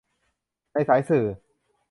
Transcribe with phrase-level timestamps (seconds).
[0.73, 1.25] ในสายสื่อ